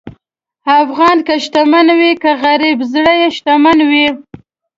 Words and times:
افغان 0.83 1.17
که 1.27 1.33
شتمن 1.45 1.87
وي 1.99 2.11
که 2.21 2.31
غریب، 2.43 2.77
زړه 2.93 3.13
یې 3.21 3.29
شتمن 3.37 3.77
وي. 3.89 4.07